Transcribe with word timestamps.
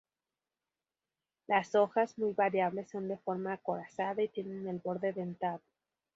Las 1.45 1.75
hojas, 1.75 2.17
muy 2.17 2.33
variables, 2.33 2.89
son 2.89 3.07
de 3.07 3.17
forma 3.19 3.53
acorazada 3.53 4.23
y 4.23 4.29
tienen 4.29 4.67
el 4.67 4.79
borde 4.79 5.13
dentado. 5.13 5.61